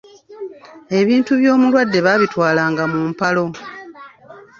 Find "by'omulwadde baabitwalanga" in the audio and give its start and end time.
1.39-2.83